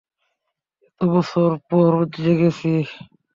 [0.85, 1.91] এতো বছর পর
[2.15, 2.71] জেগেছি।